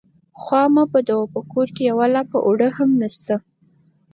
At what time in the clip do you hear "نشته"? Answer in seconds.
3.01-3.35